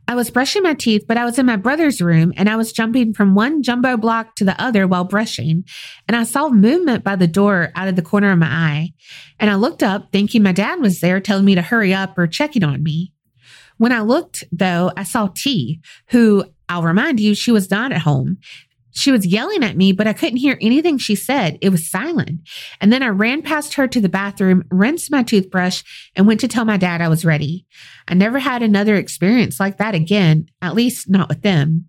[0.07, 2.73] I was brushing my teeth, but I was in my brother's room and I was
[2.73, 5.65] jumping from one jumbo block to the other while brushing.
[6.07, 8.93] And I saw movement by the door out of the corner of my eye.
[9.41, 12.27] And I looked up thinking my dad was there telling me to hurry up or
[12.27, 13.13] checking on me.
[13.79, 18.03] When I looked, though, I saw T, who I'll remind you, she was not at
[18.03, 18.39] home.
[18.95, 21.59] She was yelling at me, but I couldn't hear anything she said.
[21.61, 22.41] It was silent.
[22.81, 25.83] And then I ran past her to the bathroom, rinsed my toothbrush,
[26.15, 27.67] and went to tell my dad I was ready.
[28.07, 31.87] I never had another experience like that again, at least not with them.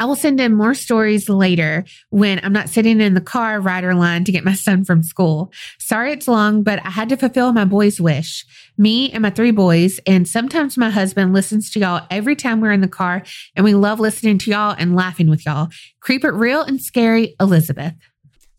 [0.00, 3.94] I will send in more stories later when I'm not sitting in the car rider
[3.94, 5.52] line to get my son from school.
[5.78, 8.44] Sorry it's long, but I had to fulfill my boy's wish.
[8.78, 12.72] Me and my three boys, and sometimes my husband listens to y'all every time we're
[12.72, 13.22] in the car,
[13.54, 15.68] and we love listening to y'all and laughing with y'all.
[16.00, 17.94] Creep it real and scary, Elizabeth.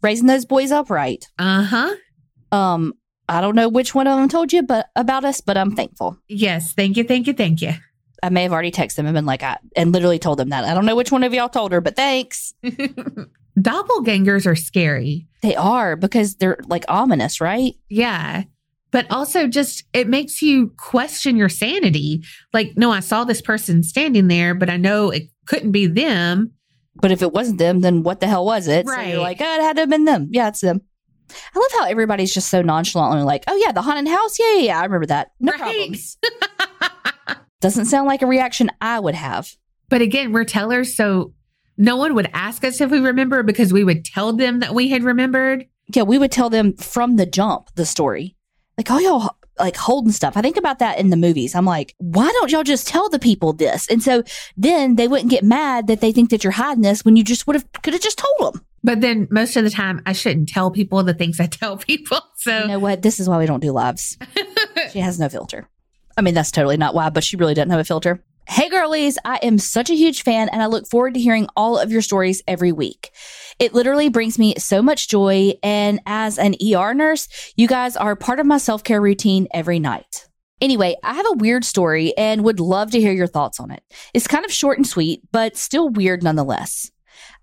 [0.01, 1.27] Raising those boys upright.
[1.37, 1.95] Uh huh.
[2.51, 2.93] Um,
[3.29, 6.17] I don't know which one of them told you but about us, but I'm thankful.
[6.27, 6.73] Yes.
[6.73, 7.03] Thank you.
[7.03, 7.33] Thank you.
[7.33, 7.73] Thank you.
[8.23, 10.63] I may have already texted them and been like, I, and literally told them that.
[10.65, 12.53] I don't know which one of y'all told her, but thanks.
[13.59, 15.27] Doppelgangers are scary.
[15.41, 17.73] They are because they're like ominous, right?
[17.89, 18.43] Yeah.
[18.91, 22.23] But also just it makes you question your sanity.
[22.53, 26.51] Like, no, I saw this person standing there, but I know it couldn't be them.
[26.95, 28.87] But if it wasn't them, then what the hell was it?
[28.87, 29.09] So Right.
[29.09, 30.29] you're like, oh, it had to have been them.
[30.31, 30.81] Yeah, it's them.
[31.53, 34.39] I love how everybody's just so nonchalantly like, oh yeah, the haunted house.
[34.39, 34.79] Yeah, yeah, yeah.
[34.79, 35.31] I remember that.
[35.39, 35.59] No Right.
[35.59, 36.17] problems.
[37.61, 39.55] Doesn't sound like a reaction I would have.
[39.89, 41.33] But again, we're tellers, so
[41.77, 44.89] no one would ask us if we remember because we would tell them that we
[44.89, 45.65] had remembered.
[45.93, 48.35] Yeah, we would tell them from the jump the story.
[48.77, 50.37] Like, oh, y'all like holding stuff.
[50.37, 51.55] I think about that in the movies.
[51.55, 53.87] I'm like, why don't y'all just tell the people this?
[53.89, 54.23] And so
[54.55, 57.47] then they wouldn't get mad that they think that you're hiding this when you just
[57.47, 58.63] would have could have just told them.
[58.83, 62.19] But then most of the time, I shouldn't tell people the things I tell people.
[62.39, 63.01] So You know what?
[63.01, 64.15] This is why we don't do lives.
[64.91, 65.67] she has no filter.
[66.17, 68.23] I mean, that's totally not why, but she really doesn't have a filter.
[68.49, 71.77] Hey, girlies, I am such a huge fan and I look forward to hearing all
[71.77, 73.11] of your stories every week.
[73.59, 75.53] It literally brings me so much joy.
[75.61, 79.79] And as an ER nurse, you guys are part of my self care routine every
[79.79, 80.27] night.
[80.59, 83.83] Anyway, I have a weird story and would love to hear your thoughts on it.
[84.13, 86.89] It's kind of short and sweet, but still weird nonetheless.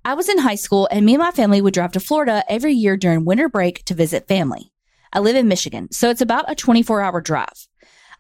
[0.04, 2.72] I was in high school and me and my family would drive to Florida every
[2.72, 4.72] year during winter break to visit family.
[5.12, 7.68] I live in Michigan, so it's about a 24 hour drive.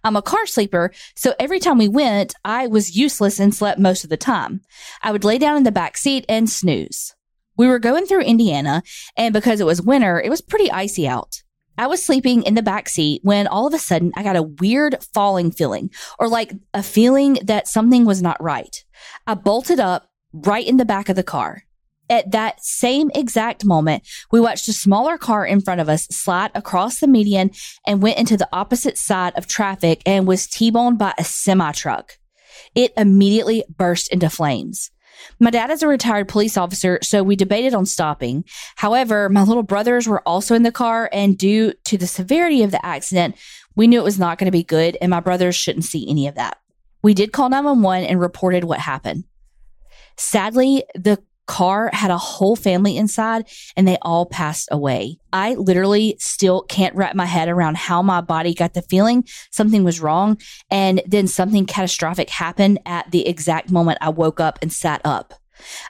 [0.04, 4.04] I'm a car sleeper, so every time we went, I was useless and slept most
[4.04, 4.60] of the time.
[5.02, 7.14] I would lay down in the back seat and snooze.
[7.56, 8.82] We were going through Indiana,
[9.16, 11.42] and because it was winter, it was pretty icy out.
[11.78, 14.42] I was sleeping in the back seat when all of a sudden I got a
[14.42, 18.84] weird falling feeling, or like a feeling that something was not right.
[19.26, 21.64] I bolted up right in the back of the car.
[22.10, 26.50] At that same exact moment, we watched a smaller car in front of us slide
[26.54, 27.50] across the median
[27.86, 32.18] and went into the opposite side of traffic and was T-boned by a semi truck.
[32.74, 34.90] It immediately burst into flames.
[35.38, 38.44] My dad is a retired police officer, so we debated on stopping.
[38.76, 42.70] However, my little brothers were also in the car, and due to the severity of
[42.70, 43.36] the accident,
[43.76, 46.26] we knew it was not going to be good, and my brothers shouldn't see any
[46.26, 46.58] of that.
[47.02, 49.24] We did call 911 and reported what happened.
[50.16, 55.18] Sadly, the car had a whole family inside and they all passed away.
[55.32, 59.84] I literally still can't wrap my head around how my body got the feeling something
[59.84, 60.38] was wrong
[60.70, 65.34] and then something catastrophic happened at the exact moment I woke up and sat up.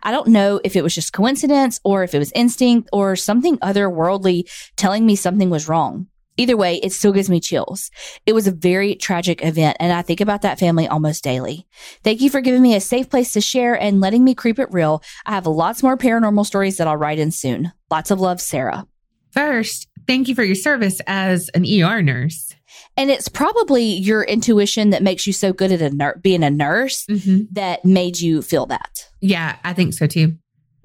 [0.02, 3.58] I don't know if it was just coincidence or if it was instinct or something
[3.58, 6.08] otherworldly telling me something was wrong.
[6.36, 7.90] Either way, it still gives me chills.
[8.26, 11.66] It was a very tragic event, and I think about that family almost daily.
[12.02, 14.68] Thank you for giving me a safe place to share and letting me creep it
[14.72, 15.02] real.
[15.26, 17.72] I have lots more paranormal stories that I'll write in soon.
[17.90, 18.86] Lots of love, Sarah.
[19.30, 22.54] first, thank you for your service as an ER nurse.
[22.96, 26.50] And it's probably your intuition that makes you so good at a ner- being a
[26.50, 27.44] nurse Mm-hmm.
[27.52, 29.08] that made you feel that.
[29.20, 30.36] Yeah, I think so too.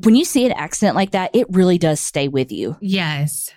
[0.04, 2.78] When you see an accident like that, it really does stay with you.
[2.82, 3.50] Yes.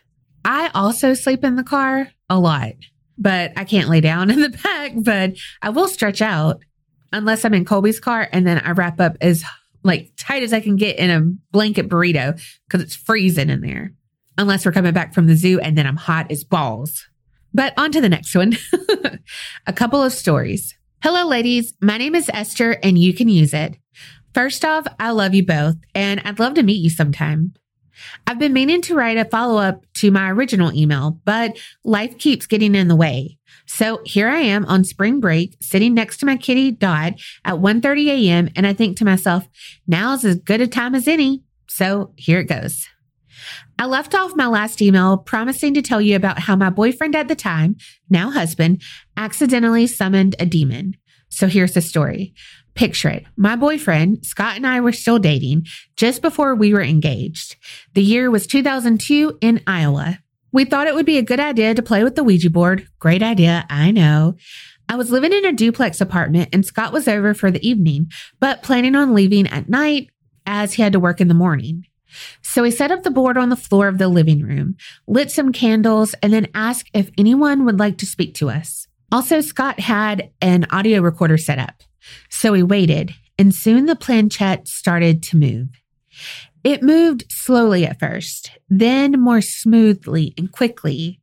[0.44, 2.72] I also sleep in the car a lot,
[3.18, 6.61] but I can't lay down in the back, but I will stretch out
[7.12, 9.44] unless I'm in Colby's car and then I wrap up as
[9.85, 13.92] like tight as I can get in a blanket burrito because it's freezing in there.
[14.38, 17.07] unless we're coming back from the zoo and then I'm hot as balls.
[17.52, 18.57] But on to the next one.
[19.66, 20.74] a couple of stories.
[21.02, 21.74] Hello, ladies.
[21.83, 23.76] My name is Esther and you can use it.
[24.33, 27.52] First off, I love you both and I'd love to meet you sometime.
[28.26, 32.46] I've been meaning to write a follow up to my original email, but life keeps
[32.46, 33.38] getting in the way.
[33.66, 38.09] So here I am on spring break, sitting next to my kitty Dot at 1:30
[38.09, 38.48] a.m.
[38.57, 39.48] and I think to myself,
[39.87, 41.42] now's as good a time as any.
[41.68, 42.87] So here it goes.
[43.78, 47.28] I left off my last email promising to tell you about how my boyfriend at
[47.28, 47.76] the time,
[48.09, 48.83] now husband,
[49.16, 50.96] accidentally summoned a demon.
[51.28, 52.35] So here's the story.
[52.74, 53.24] Picture it.
[53.37, 57.56] My boyfriend, Scott and I were still dating just before we were engaged.
[57.94, 60.18] The year was 2002 in Iowa.
[60.52, 62.87] We thought it would be a good idea to play with the Ouija board.
[62.98, 64.37] Great idea, I know.
[64.88, 68.62] I was living in a duplex apartment and Scott was over for the evening, but
[68.62, 70.11] planning on leaving at night
[70.46, 71.87] as he had to work in the morning.
[72.42, 75.52] So he set up the board on the floor of the living room, lit some
[75.52, 78.87] candles, and then asked if anyone would like to speak to us.
[79.11, 81.82] Also, Scott had an audio recorder set up.
[82.28, 85.68] So he waited, and soon the planchette started to move.
[86.64, 91.20] It moved slowly at first, then more smoothly and quickly.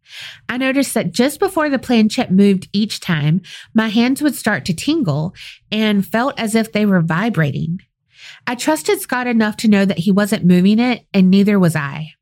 [0.50, 3.42] I noticed that just before the planchette moved each time,
[3.74, 5.34] my hands would start to tingle
[5.72, 7.80] and felt as if they were vibrating.
[8.46, 12.14] I trusted Scott enough to know that he wasn't moving it, and neither was I.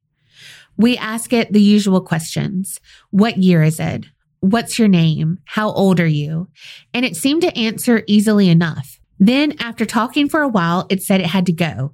[0.78, 4.06] We ask it the usual questions What year is it?
[4.50, 5.40] What's your name?
[5.44, 6.48] How old are you?
[6.94, 8.98] And it seemed to answer easily enough.
[9.20, 11.94] Then, after talking for a while, it said it had to go.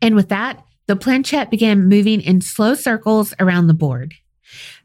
[0.00, 4.14] And with that, the planchette began moving in slow circles around the board.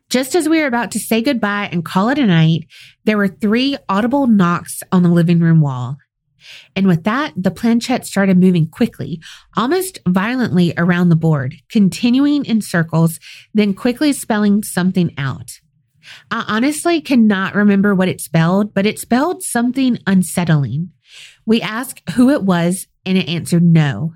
[0.09, 2.65] Just as we were about to say goodbye and call it a night,
[3.05, 5.95] there were three audible knocks on the living room wall.
[6.75, 9.21] And with that, the planchette started moving quickly,
[9.55, 13.21] almost violently around the board, continuing in circles,
[13.53, 15.59] then quickly spelling something out.
[16.31, 20.91] I honestly cannot remember what it spelled, but it spelled something unsettling.
[21.45, 24.13] We asked who it was, and it answered no.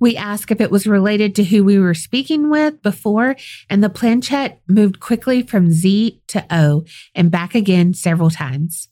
[0.00, 3.36] We asked if it was related to who we were speaking with before,
[3.68, 8.88] and the planchette moved quickly from Z to O and back again several times.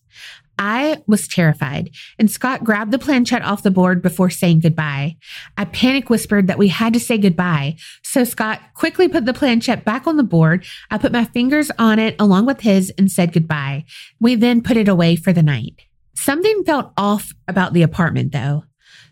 [0.59, 5.17] I was terrified, and Scott grabbed the planchette off the board before saying goodbye.
[5.57, 9.85] I panic whispered that we had to say goodbye, so Scott quickly put the planchette
[9.85, 10.65] back on the board.
[10.91, 13.85] I put my fingers on it along with his and said goodbye.
[14.21, 15.83] We then put it away for the night.
[16.15, 18.65] Something felt off about the apartment, though.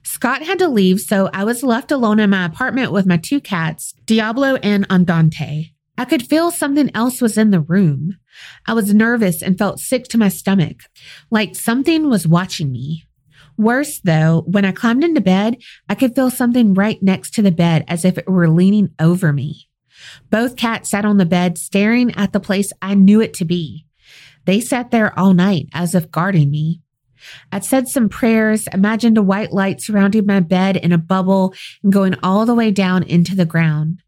[0.02, 3.40] Scott had to leave, so I was left alone in my apartment with my two
[3.40, 5.73] cats, Diablo and Andante.
[5.96, 8.18] I could feel something else was in the room.
[8.66, 10.82] I was nervous and felt sick to my stomach,
[11.30, 13.04] like something was watching me.
[13.56, 17.52] Worse, though, when I climbed into bed, I could feel something right next to the
[17.52, 19.68] bed as if it were leaning over me.
[20.30, 23.86] Both cats sat on the bed staring at the place I knew it to be.
[24.44, 26.80] They sat there all night as if guarding me.
[27.52, 31.92] I'd said some prayers, imagined a white light surrounding my bed in a bubble and
[31.92, 34.02] going all the way down into the ground.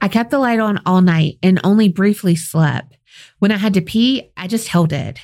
[0.00, 2.96] I kept the light on all night and only briefly slept.
[3.38, 5.20] When I had to pee, I just held it.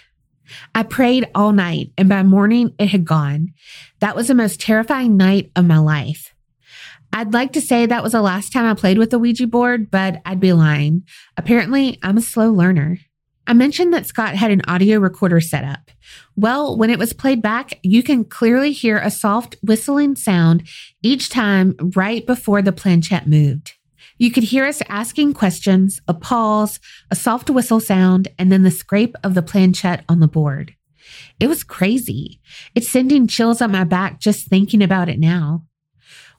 [0.74, 3.54] I prayed all night, and by morning, it had gone.
[4.00, 6.34] That was the most terrifying night of my life.
[7.12, 9.90] I'd like to say that was the last time I played with the Ouija board,
[9.90, 11.04] but I'd be lying.
[11.36, 12.98] Apparently, I'm a slow learner.
[13.46, 15.90] I mentioned that Scott had an audio recorder set up.
[16.36, 20.66] Well, when it was played back, you can clearly hear a soft whistling sound
[21.02, 23.74] each time right before the planchette moved.
[24.22, 26.78] You could hear us asking questions, a pause,
[27.11, 30.76] a soft whistle sound, and then the scrape of the planchette on the board.
[31.40, 32.40] It was crazy.
[32.76, 35.64] It's sending chills up my back just thinking about it now.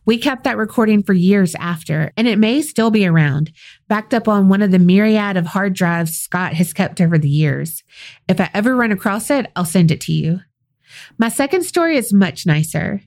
[0.06, 3.52] We kept that recording for years after, and it may still be around,
[3.90, 7.28] backed up on one of the myriad of hard drives Scott has kept over the
[7.28, 7.84] years.
[8.30, 10.40] If I ever run across it, I'll send it to you.
[11.18, 13.02] My second story is much nicer.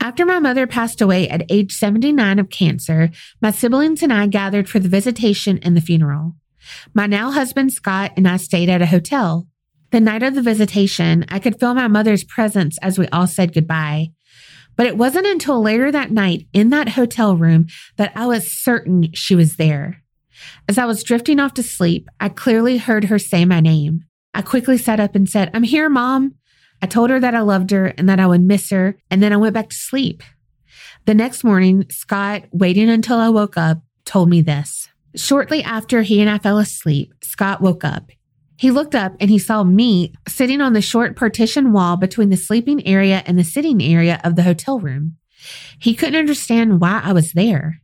[0.00, 4.68] After my mother passed away at age 79 of cancer, my siblings and I gathered
[4.68, 6.34] for the visitation and the funeral.
[6.94, 9.46] My now husband Scott and I stayed at a hotel.
[9.90, 13.54] The night of the visitation, I could feel my mother's presence as we all said
[13.54, 14.12] goodbye.
[14.76, 19.12] But it wasn't until later that night in that hotel room that I was certain
[19.12, 20.02] she was there.
[20.68, 24.04] As I was drifting off to sleep, I clearly heard her say my name.
[24.34, 26.34] I quickly sat up and said, I'm here, mom.
[26.80, 29.32] I told her that I loved her and that I would miss her, and then
[29.32, 30.22] I went back to sleep.
[31.06, 34.88] The next morning, Scott, waiting until I woke up, told me this.
[35.16, 38.10] Shortly after he and I fell asleep, Scott woke up.
[38.58, 42.36] He looked up and he saw me sitting on the short partition wall between the
[42.36, 45.16] sleeping area and the sitting area of the hotel room.
[45.78, 47.80] He couldn't understand why I was there.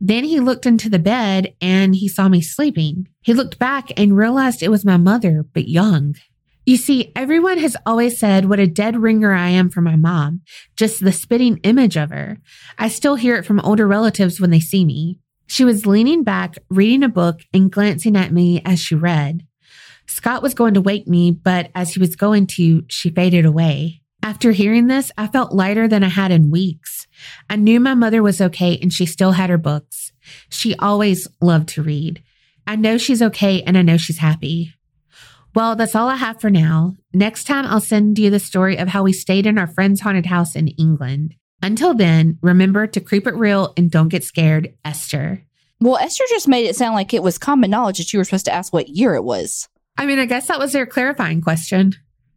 [0.00, 3.08] Then he looked into the bed and he saw me sleeping.
[3.22, 6.16] He looked back and realized it was my mother, but young.
[6.64, 10.42] You see, everyone has always said what a dead ringer I am for my mom,
[10.76, 12.38] just the spitting image of her.
[12.78, 15.18] I still hear it from older relatives when they see me.
[15.48, 19.44] She was leaning back, reading a book, and glancing at me as she read.
[20.06, 24.02] Scott was going to wake me, but as he was going to, she faded away.
[24.22, 27.08] After hearing this, I felt lighter than I had in weeks.
[27.50, 30.12] I knew my mother was okay and she still had her books.
[30.48, 32.22] She always loved to read.
[32.66, 34.74] I know she's okay and I know she's happy.
[35.54, 36.96] Well, that's all I have for now.
[37.12, 40.26] Next time, I'll send you the story of how we stayed in our friend's haunted
[40.26, 41.34] house in England.
[41.62, 45.44] Until then, remember to creep it real and don't get scared, Esther.
[45.80, 48.46] Well, Esther just made it sound like it was common knowledge that you were supposed
[48.46, 49.68] to ask what year it was.
[49.98, 51.94] I mean, I guess that was their clarifying question.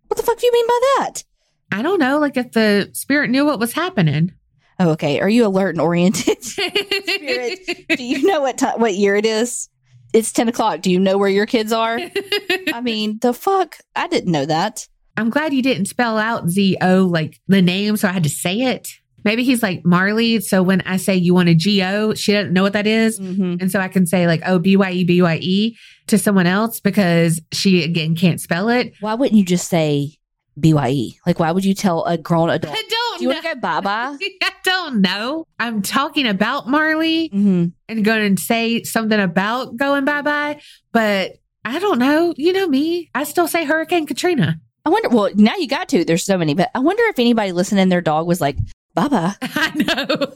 [0.07, 1.23] What the fuck do you mean by that?
[1.71, 4.33] I don't know, like if the spirit knew what was happening.
[4.79, 5.21] Oh, okay.
[5.21, 6.43] Are you alert and oriented?
[6.43, 7.59] Spirit,
[7.89, 9.69] do you know what time, what year it is?
[10.15, 10.79] It's 10 o'clock.
[10.79, 11.99] Do you know where your kids are?
[12.73, 13.75] I mean, the fuck?
[13.97, 14.87] I didn't know that.
[15.17, 18.29] I'm glad you didn't spell out Z O like the name, so I had to
[18.29, 18.89] say it.
[19.25, 20.39] Maybe he's like Marley.
[20.39, 23.19] So when I say you want a G O, she doesn't know what that is.
[23.19, 23.61] Mhm.
[23.61, 26.47] And so I can say like, oh, B Y E B Y E to someone
[26.47, 28.93] else because she again can't spell it.
[29.01, 30.13] Why wouldn't you just say
[30.59, 31.17] BYE?
[31.25, 32.75] Like, why would you tell a grown adult?
[32.77, 33.35] I don't Do you know.
[33.35, 34.17] want to go bye bye?
[34.43, 35.45] I don't know.
[35.59, 40.59] I'm talking about Marley hmm and going to say something about going bye bye,
[40.91, 41.33] but
[41.63, 42.33] I don't know.
[42.37, 43.09] You know me.
[43.15, 44.59] I still say Hurricane Katrina.
[44.85, 45.09] I wonder.
[45.09, 46.05] Well, now you got to.
[46.05, 48.57] There's so many, but I wonder if anybody listening, their dog was like,
[48.93, 50.33] "Bye bye, I know.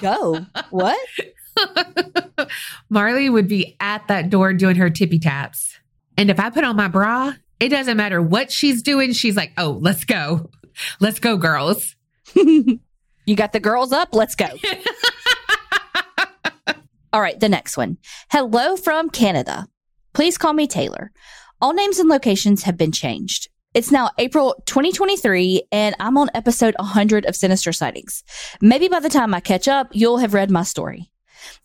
[0.00, 0.98] go." what?
[2.90, 5.78] Marley would be at that door doing her tippy taps.
[6.16, 9.12] And if I put on my bra, it doesn't matter what she's doing.
[9.12, 10.50] She's like, oh, let's go.
[11.00, 11.94] Let's go, girls.
[12.34, 12.80] you
[13.36, 14.14] got the girls up.
[14.14, 14.48] Let's go.
[17.12, 17.98] All right, the next one.
[18.30, 19.68] Hello from Canada.
[20.14, 21.12] Please call me Taylor.
[21.60, 23.48] All names and locations have been changed.
[23.72, 28.22] It's now April 2023, and I'm on episode 100 of Sinister Sightings.
[28.60, 31.10] Maybe by the time I catch up, you'll have read my story.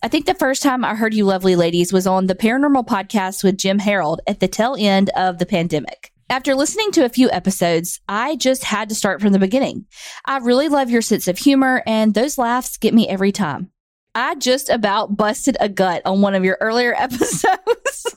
[0.02, 3.44] I think the first time I heard you lovely ladies was on the paranormal podcast
[3.44, 6.12] with Jim Harold at the tail end of the pandemic.
[6.30, 9.88] After listening to a few episodes, I just had to start from the beginning.
[10.26, 13.72] I really love your sense of humor, and those laughs get me every time.
[14.14, 18.16] I just about busted a gut on one of your earlier episodes.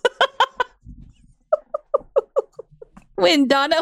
[3.15, 3.77] when Donna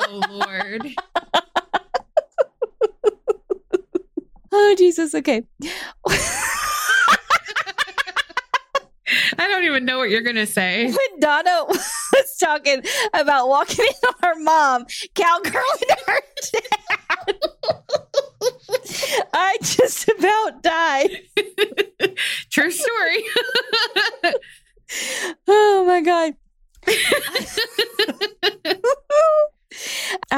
[0.00, 0.88] Oh, Lord.
[4.52, 5.42] Oh Jesus, okay.
[9.38, 10.86] I don't even know what you're going to say.
[10.86, 12.82] When Donna was talking
[13.14, 15.62] about walking in on her mom, cowgirling
[16.06, 16.20] her
[16.52, 16.62] dad.
[19.32, 21.10] I just about died.
[22.50, 23.24] True story.
[25.46, 26.34] Oh my God.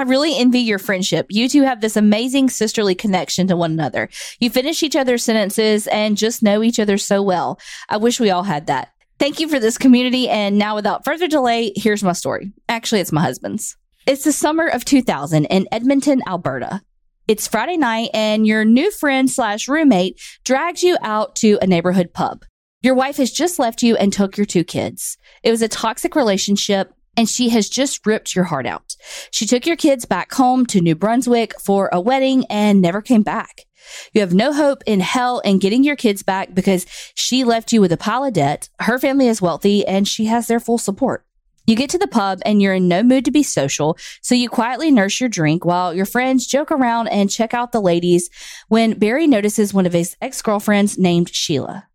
[0.00, 1.26] I really envy your friendship.
[1.28, 4.08] You two have this amazing sisterly connection to one another.
[4.38, 7.60] You finish each other's sentences and just know each other so well.
[7.86, 8.94] I wish we all had that.
[9.18, 10.26] Thank you for this community.
[10.26, 12.50] And now, without further delay, here's my story.
[12.66, 13.76] Actually, it's my husband's.
[14.06, 16.80] It's the summer of 2000 in Edmonton, Alberta.
[17.28, 22.14] It's Friday night, and your new friend slash roommate drags you out to a neighborhood
[22.14, 22.46] pub.
[22.80, 25.18] Your wife has just left you and took your two kids.
[25.42, 28.96] It was a toxic relationship, and she has just ripped your heart out.
[29.30, 33.22] She took your kids back home to New Brunswick for a wedding and never came
[33.22, 33.66] back.
[34.12, 37.80] You have no hope in hell in getting your kids back because she left you
[37.80, 38.68] with a pile of debt.
[38.80, 41.24] Her family is wealthy and she has their full support.
[41.66, 44.48] You get to the pub and you're in no mood to be social, so you
[44.48, 48.28] quietly nurse your drink while your friends joke around and check out the ladies
[48.68, 51.89] when Barry notices one of his ex girlfriends named Sheila.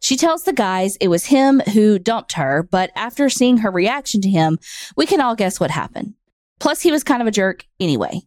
[0.00, 4.20] She tells the guys it was him who dumped her, but after seeing her reaction
[4.22, 4.58] to him,
[4.96, 6.14] we can all guess what happened.
[6.60, 8.20] Plus, he was kind of a jerk anyway.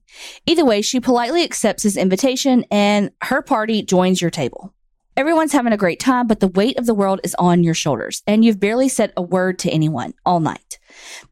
[0.45, 4.73] Either way, she politely accepts his invitation and her party joins your table.
[5.17, 8.23] Everyone's having a great time, but the weight of the world is on your shoulders,
[8.25, 10.79] and you've barely said a word to anyone all night.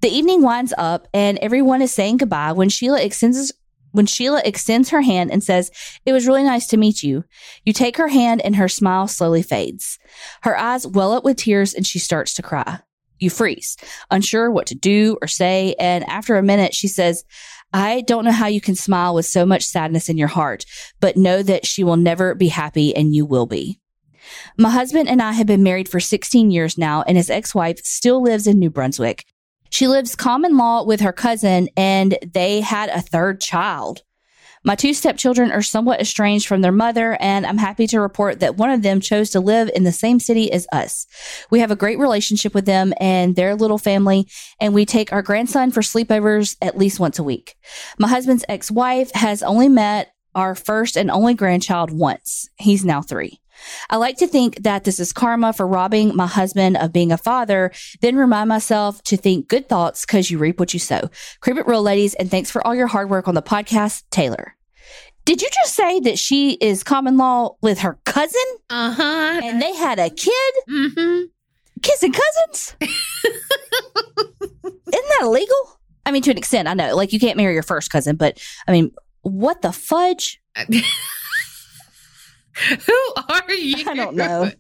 [0.02, 3.54] The evening winds up, and everyone is saying goodbye when Sheila extends
[3.92, 5.72] when Sheila extends her hand and says,
[6.06, 7.24] It was really nice to meet you.
[7.66, 10.00] You take her hand and her smile slowly fades.
[10.42, 12.80] Her eyes well up with tears and she starts to cry.
[13.20, 13.76] You freeze,
[14.10, 15.76] unsure what to do or say.
[15.78, 17.26] And after a minute, she says,
[17.74, 20.66] I don't know how you can smile with so much sadness in your heart,
[21.00, 23.80] but know that she will never be happy and you will be.
[24.58, 27.80] My husband and I have been married for 16 years now, and his ex wife
[27.84, 29.26] still lives in New Brunswick.
[29.70, 34.04] She lives common law with her cousin, and they had a third child.
[34.64, 38.58] My two stepchildren are somewhat estranged from their mother, and I'm happy to report that
[38.58, 41.08] one of them chose to live in the same city as us.
[41.50, 44.28] We have a great relationship with them and their little family,
[44.60, 47.56] and we take our grandson for sleepovers at least once a week.
[47.98, 52.50] My husband's ex wife has only met our first and only grandchild once.
[52.58, 53.40] He's now three.
[53.90, 57.18] I like to think that this is karma for robbing my husband of being a
[57.18, 61.10] father, then remind myself to think good thoughts because you reap what you sow.
[61.42, 64.56] Creep it real, ladies, and thanks for all your hard work on the podcast, Taylor.
[65.26, 69.42] Did you just say that she is common law with her cousin Uh huh.
[69.44, 70.54] and they had a kid?
[70.70, 71.24] Mm-hmm.
[71.84, 72.76] Kissing cousins?
[72.82, 72.94] Isn't
[74.92, 75.80] that illegal?
[76.06, 76.96] I mean, to an extent, I know.
[76.96, 78.92] Like, you can't marry your first cousin, but I mean,
[79.22, 80.42] what the fudge?
[82.86, 83.90] Who are you?
[83.90, 84.52] I don't know.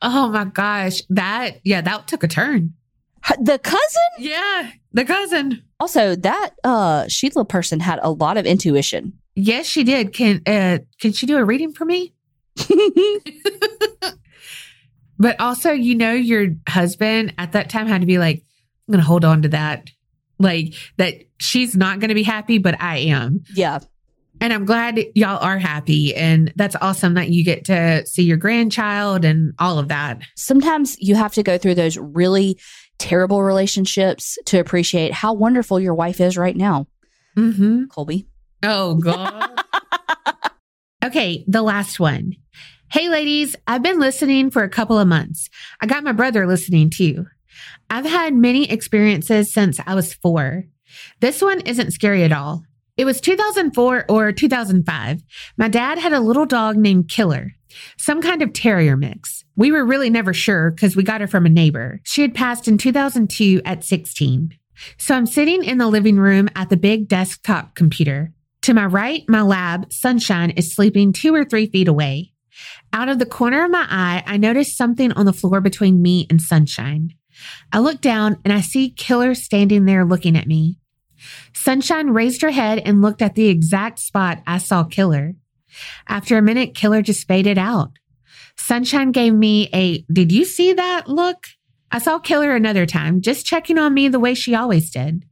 [0.00, 1.02] Oh my gosh.
[1.10, 2.74] That, yeah, that took a turn.
[3.40, 4.02] The cousin?
[4.18, 4.70] Yeah.
[4.92, 5.62] The cousin.
[5.78, 9.12] Also, that uh Sheila person had a lot of intuition.
[9.34, 10.12] Yes, she did.
[10.12, 12.12] Can, uh, can she do a reading for me?
[15.22, 18.38] But also, you know, your husband at that time had to be like,
[18.88, 19.88] I'm going to hold on to that.
[20.40, 23.44] Like, that she's not going to be happy, but I am.
[23.54, 23.78] yeah.
[24.42, 26.14] And I'm glad y'all are happy.
[26.16, 30.20] And that's awesome that you get to see your grandchild and all of that.
[30.36, 32.58] Sometimes you have to go through those really
[32.98, 36.88] terrible relationships to appreciate how wonderful your wife is right now,
[37.36, 37.84] Mm-hmm.
[37.86, 38.26] Colby.
[38.62, 39.60] Oh, God.
[41.04, 42.34] okay, the last one.
[42.90, 45.48] Hey, ladies, I've been listening for a couple of months.
[45.80, 47.26] I got my brother listening too.
[47.88, 50.64] I've had many experiences since I was four.
[51.20, 52.64] This one isn't scary at all.
[52.96, 55.22] It was 2004 or 2005.
[55.56, 57.52] My dad had a little dog named Killer,
[57.96, 59.44] some kind of terrier mix.
[59.56, 62.00] We were really never sure because we got her from a neighbor.
[62.04, 64.56] She had passed in 2002 at 16.
[64.98, 68.32] So I'm sitting in the living room at the big desktop computer.
[68.62, 72.32] To my right, my lab, Sunshine, is sleeping two or three feet away.
[72.92, 76.26] Out of the corner of my eye, I notice something on the floor between me
[76.28, 77.14] and Sunshine.
[77.72, 80.78] I look down and I see Killer standing there looking at me.
[81.54, 85.34] Sunshine raised her head and looked at the exact spot I saw Killer.
[86.08, 87.90] After a minute, Killer just faded out.
[88.56, 91.46] Sunshine gave me a, did you see that look?
[91.90, 95.24] I saw Killer another time, just checking on me the way she always did.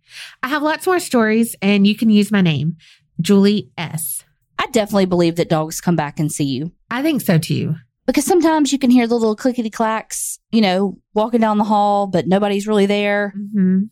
[0.43, 2.77] I have lots more stories, and you can use my name,
[3.21, 4.25] Julie S.
[4.59, 7.77] I definitely believe that dogs come back and see you I think so too.
[8.07, 12.07] because sometimes you can hear the little clickety clacks, you know, walking down the hall,
[12.07, 13.33] but nobody's really there.
[13.55, 13.85] hmm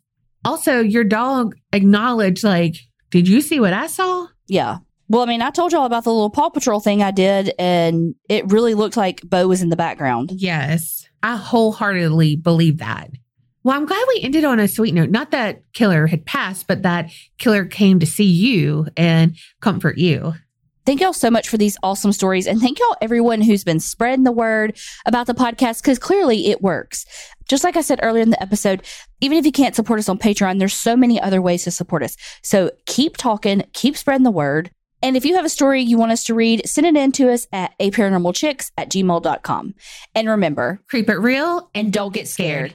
[0.45, 2.77] Also, your dog acknowledged, like,
[3.11, 4.27] did you see what I saw?
[4.47, 4.79] Yeah.
[5.09, 8.15] Well, I mean, I told y'all about the little Paw Patrol thing I did, and
[8.29, 10.33] it really looked like Bo was in the background.
[10.35, 13.11] Yes, I wholeheartedly believe that.
[13.63, 15.11] Well, I'm glad we ended on a sweet note.
[15.11, 20.35] Not that Killer had passed, but that Killer came to see you and comfort you.
[20.89, 22.47] Thank y'all so much for these awesome stories.
[22.47, 26.63] And thank y'all, everyone who's been spreading the word about the podcast, because clearly it
[26.63, 27.05] works.
[27.47, 28.83] Just like I said earlier in the episode,
[29.21, 32.03] even if you can't support us on Patreon, there's so many other ways to support
[32.03, 32.17] us.
[32.43, 34.71] So keep talking, keep spreading the word.
[35.03, 37.31] And if you have a story you want us to read, send it in to
[37.31, 39.75] us at aparanormalchicks at gmail.com.
[40.15, 42.75] And remember, Creep it real and don't get scared.